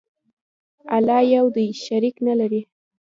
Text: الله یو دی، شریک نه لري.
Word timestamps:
الله 0.95 1.21
یو 1.35 1.45
دی، 1.55 1.67
شریک 1.83 2.15
نه 2.27 2.33
لري. 2.39 2.61